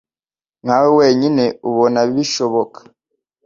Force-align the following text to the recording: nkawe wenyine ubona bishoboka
nkawe 0.63 0.89
wenyine 0.99 1.43
ubona 1.69 1.99
bishoboka 2.13 2.79